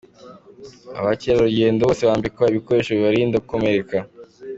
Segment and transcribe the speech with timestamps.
[0.99, 3.95] Abacyerarugendo bose bambikwa ibikoresho bibarinda gukomereka.